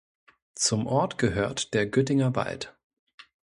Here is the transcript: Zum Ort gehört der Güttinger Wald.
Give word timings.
Zum 0.55 0.87
Ort 0.87 1.19
gehört 1.19 1.75
der 1.75 1.85
Güttinger 1.85 2.35
Wald. 2.35 2.75